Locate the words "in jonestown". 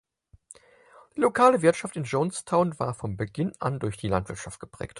1.95-2.79